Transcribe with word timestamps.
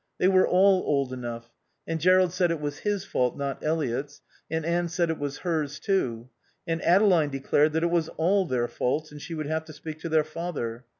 They 0.17 0.27
were 0.27 0.47
all 0.47 0.81
old 0.87 1.13
enough. 1.13 1.51
And 1.85 1.99
Jerrold 1.99 2.33
said 2.33 2.49
it 2.49 2.59
was 2.59 2.79
his 2.79 3.05
fault, 3.05 3.37
not 3.37 3.63
Eliot's, 3.63 4.23
and 4.49 4.65
Anne 4.65 4.87
said 4.87 5.11
it 5.11 5.19
was 5.19 5.37
hers, 5.45 5.79
too. 5.79 6.27
And 6.65 6.81
Adeline 6.83 7.29
declared 7.29 7.73
that 7.73 7.83
it 7.83 7.91
was 7.91 8.09
all 8.09 8.47
their 8.47 8.67
faults 8.67 9.11
and 9.11 9.21
she 9.21 9.35
would 9.35 9.45
have 9.45 9.65
to 9.65 9.73
speak 9.73 9.99
to 9.99 10.09
their 10.09 10.23
father. 10.23 10.85